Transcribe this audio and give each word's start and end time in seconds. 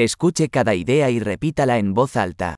Escuche 0.00 0.48
cada 0.48 0.76
idea 0.76 1.10
y 1.10 1.18
repítala 1.18 1.76
en 1.78 1.92
voz 1.92 2.14
alta. 2.16 2.54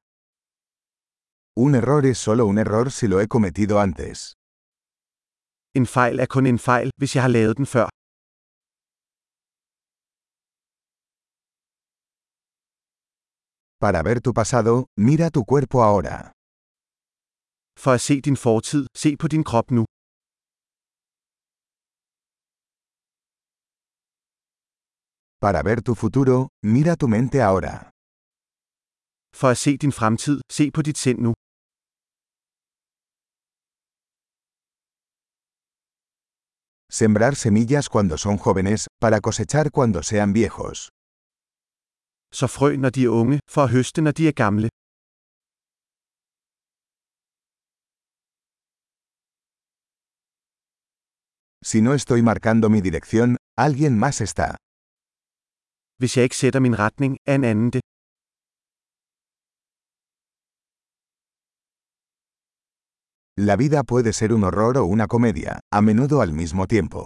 Un 1.56 1.74
error 1.74 2.04
es 2.04 2.18
solo 2.18 2.44
un 2.44 2.58
error 2.58 2.90
si 2.90 3.08
lo 3.08 3.18
he 3.18 3.28
cometido 3.28 3.80
antes. 3.80 4.34
En 5.74 5.86
fejl 5.86 6.20
er 6.20 6.26
kun 6.26 6.46
en 6.46 6.58
fejl, 6.58 6.90
hvis 6.98 7.14
jeg 7.14 7.22
har 7.22 7.28
lavet 7.30 7.56
den 7.56 7.66
før. 7.66 7.88
Para 13.80 14.02
ver 14.02 14.20
tu 14.20 14.32
pasado, 14.34 14.84
mira 14.98 15.30
tu 15.30 15.44
cuerpo 15.44 15.78
ahora. 15.82 16.32
For 17.78 17.92
at 17.94 18.00
se 18.00 18.20
din 18.20 18.36
fortid, 18.36 18.86
se 18.94 19.16
på 19.16 19.28
din 19.28 19.44
krop 19.44 19.70
nu. 19.70 19.84
Para 25.42 25.62
ver 25.62 25.80
tu 25.80 25.94
futuro, 25.94 26.48
mira 26.62 26.96
tu 26.96 27.08
mente 27.08 27.40
ahora. 27.40 27.90
For 29.32 29.50
at 29.52 29.56
se 29.56 29.76
din 29.76 29.92
fremtid, 29.92 30.40
se 30.52 30.70
på 30.70 30.82
dit 30.82 30.98
sind 30.98 31.18
nu. 31.18 31.32
Sembrar 36.92 37.34
semillas 37.36 37.88
cuando 37.88 38.18
son 38.18 38.36
jóvenes, 38.36 38.86
para 39.00 39.20
cosechar 39.20 39.70
cuando 39.70 40.02
sean 40.02 40.34
viejos. 40.34 40.88
Så 42.32 42.46
frø 42.46 42.76
når 42.76 42.90
de 42.90 43.02
er 43.04 43.08
unge, 43.20 43.38
for 43.48 43.62
at 43.62 43.70
høste 43.70 44.02
når 44.02 44.12
de 44.12 44.28
er 44.28 44.32
gamle. 44.32 44.68
Si 51.64 51.80
no 51.80 51.94
estoy 51.94 52.20
marcando 52.22 52.68
mi 52.68 52.80
dirección, 52.82 53.36
alguien 53.56 53.98
más 53.98 54.20
está. 54.20 54.56
Hvis 56.00 56.16
jeg 56.16 56.24
ikke 56.24 56.36
sætter 56.36 56.60
min 56.60 56.78
retning, 56.78 57.12
er 57.26 57.34
en 57.34 57.44
anden 57.44 57.70
det. 57.74 57.80
La 63.48 63.54
vida 63.62 63.80
puede 63.92 64.12
ser 64.12 64.30
un 64.36 64.42
horror 64.46 64.76
o 64.82 64.84
una 64.94 65.06
comedia, 65.14 65.52
a 65.76 65.80
menudo 65.80 66.16
al 66.24 66.32
mismo 66.40 66.62
tiempo. 66.74 67.00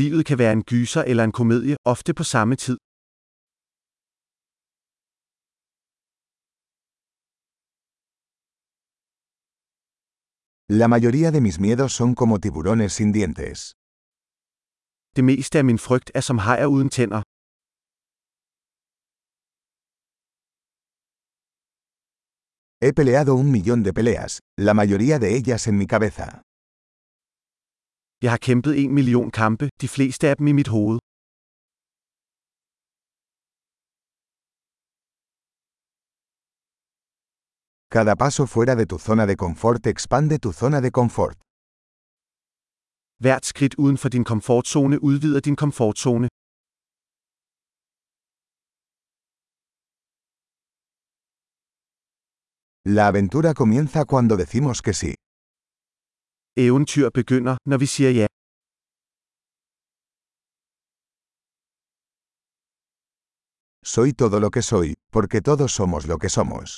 Livet 0.00 0.26
kan 0.26 0.38
være 0.38 0.52
en 0.52 0.62
gyser 0.70 1.02
eller 1.10 1.24
en 1.24 1.32
komedie, 1.32 1.76
ofte 1.84 2.14
på 2.14 2.24
samme 2.24 2.56
tid. 2.56 2.76
La 10.80 10.88
mayoría 10.94 11.30
de 11.30 11.40
mis 11.40 11.58
miedos 11.60 11.92
son 11.98 12.14
como 12.14 12.38
tiburones 12.38 12.92
sin 12.92 13.12
dientes. 13.12 13.79
Det 15.16 15.24
meste 15.24 15.58
af 15.58 15.64
min 15.64 15.78
frygt 15.78 16.10
er 16.14 16.20
som 16.28 16.38
hajer 16.38 16.66
uden 16.66 16.90
tænder. 16.96 17.22
He 22.82 22.92
peleado 22.98 23.32
un 23.42 23.48
millón 23.56 23.80
de 23.86 23.92
peleas, 23.98 24.32
la 24.66 24.72
mayoría 24.80 25.16
de 25.22 25.28
ellas 25.38 25.62
en 25.68 25.76
mi 25.80 25.86
cabeza. 25.94 26.26
Jeg 28.24 28.30
har 28.34 28.40
kæmpet 28.48 28.74
en 28.84 28.94
million 28.98 29.30
kampe, 29.30 29.66
de 29.82 29.88
fleste 29.88 30.24
af 30.30 30.36
dem 30.36 30.46
i 30.46 30.52
mit 30.52 30.68
hoved. 30.74 30.98
Cada 37.94 38.14
paso 38.22 38.42
fuera 38.46 38.74
de 38.80 38.86
tu 38.86 38.98
zona 38.98 39.24
de 39.26 39.36
confort 39.44 39.86
expande 39.86 40.38
tu 40.38 40.52
zona 40.52 40.80
de 40.80 40.90
confort. 40.90 41.36
Hvert 43.24 43.44
skridt 43.46 43.74
uden 43.74 43.98
for 44.02 44.08
din 44.08 44.24
komfortzone 44.24 44.96
udvider 45.08 45.40
din 45.40 45.56
komfortzone. 45.56 46.28
La 52.96 53.04
aventura 53.12 53.50
comienza 53.62 54.00
cuando 54.12 54.34
decimos 54.42 54.76
que 54.86 54.92
sí. 55.02 55.12
Eventyr 56.66 57.10
begynder, 57.20 57.56
når 57.70 57.78
vi 57.78 57.86
siger 57.86 58.10
ja. 58.20 58.26
Soy 63.94 64.12
todo 64.22 64.40
lo 64.40 64.50
que 64.50 64.62
soy, 64.62 64.94
porque 65.12 65.40
todos 65.48 65.70
somos 65.78 66.06
lo 66.06 66.16
que 66.22 66.28
somos. 66.28 66.68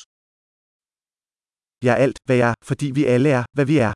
Jeg 1.85 1.93
er 1.93 2.03
alt, 2.05 2.19
hvad 2.27 2.37
jeg 2.37 2.51
er, 2.51 2.55
fordi 2.65 2.87
vi 2.99 3.05
alle 3.05 3.29
er, 3.39 3.45
hvad 3.57 3.67
vi 3.67 3.79
er. 3.79 3.93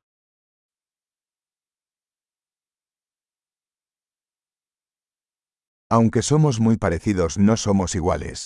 Aunque 5.89 6.21
somos 6.21 6.59
muy 6.59 6.75
parecidos, 6.77 7.37
no 7.37 7.55
somos 7.55 7.95
iguales. 7.95 8.39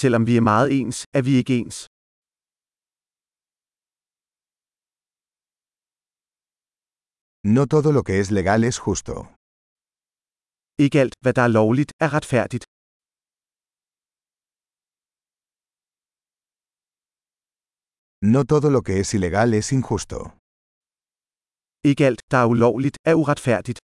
Selvom 0.00 0.22
vi 0.26 0.34
er 0.36 0.44
meget 0.52 0.68
ens, 0.80 0.96
er 1.18 1.22
vi 1.28 1.32
ikke 1.40 1.54
ens. 1.62 1.76
No 7.54 7.62
todo 7.74 7.90
lo 7.96 8.02
que 8.08 8.14
es 8.22 8.28
legal 8.38 8.60
es 8.70 8.76
justo. 8.86 9.14
Ikke 10.84 10.98
alt, 11.04 11.14
hvad 11.22 11.34
der 11.38 11.42
er 11.48 11.52
lovligt, 11.60 11.90
er 12.04 12.10
retfærdigt. 12.16 12.64
No 18.32 18.40
todo 18.52 18.68
lo 18.76 18.80
que 18.86 18.94
es 19.02 19.08
ilegal 19.18 19.48
es 19.60 19.66
injusto. 19.76 20.18
Ikke 21.90 22.02
alt, 22.08 22.20
der 22.30 22.38
er 22.44 22.48
ulovligt, 22.54 22.96
er 23.10 23.14
uretfærdigt. 23.22 23.78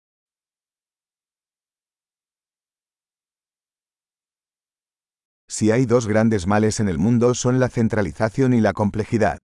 Si 5.56 5.70
hay 5.70 5.86
dos 5.86 6.06
grandes 6.06 6.46
males 6.46 6.80
en 6.80 6.88
el 6.88 6.98
mundo 6.98 7.34
son 7.34 7.58
la 7.58 7.70
centralización 7.70 8.52
y 8.52 8.60
la 8.60 8.74
complejidad. 8.74 9.38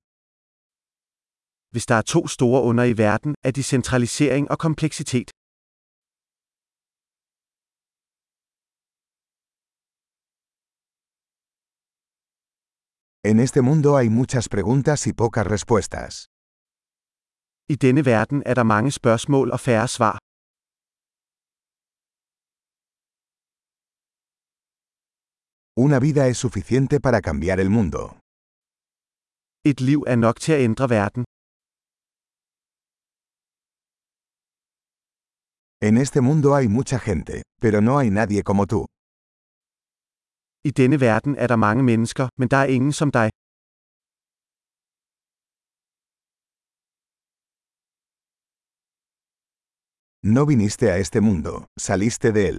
Hvis 1.73 1.87
der 1.87 1.97
er 1.97 2.03
to 2.03 2.27
store 2.27 2.62
under 2.71 2.84
i 2.84 2.95
verden, 2.99 3.34
er 3.45 3.50
de 3.50 3.62
centralisering 3.62 4.51
og 4.51 4.59
kompleksitet. 4.59 5.31
En 13.31 13.41
este 13.41 13.61
mundo 13.62 13.97
hay 13.99 14.09
muchas 14.09 14.49
preguntas 14.49 15.06
y 15.06 15.12
pocas 15.12 15.47
respuestas. 15.47 16.27
I 17.69 17.77
denne 17.84 18.05
verden 18.05 18.43
er 18.47 18.55
der 18.55 18.62
mange 18.75 18.91
spørgsmål 18.91 19.51
og 19.51 19.61
færre 19.61 19.89
svar. 19.89 20.31
Una 25.87 25.98
vida 25.98 26.28
es 26.28 26.38
suficiente 26.38 27.00
para 27.00 27.20
cambiar 27.20 27.59
el 27.59 27.70
mundo. 27.76 28.00
Et 29.70 29.78
liv 29.81 30.00
er 30.12 30.16
nok 30.25 30.37
til 30.44 30.53
at 30.56 30.60
ændre 30.69 30.87
verden. 30.97 31.25
En 35.88 35.94
este 36.04 36.21
mundo 36.28 36.48
hay 36.56 36.66
mucha 36.78 36.98
gente, 37.09 37.42
pero 37.62 37.81
no 37.81 37.92
hay 37.98 38.10
nadie 38.10 38.42
como 38.48 38.62
tú. 38.72 38.81
I 40.69 40.71
denne 40.78 40.98
verden 41.00 41.34
er 41.42 41.48
der 41.53 41.60
mange 41.66 41.82
mennesker, 41.91 42.26
men 42.38 42.48
der 42.53 42.60
er 42.65 42.69
ingen 42.76 42.92
som 43.00 43.10
dig. 43.19 43.28
No 50.34 50.42
viniste 50.50 50.87
a 50.94 50.97
este 51.04 51.21
mundo, 51.28 51.53
saliste 51.88 52.28
de 52.37 52.42
él. 52.50 52.59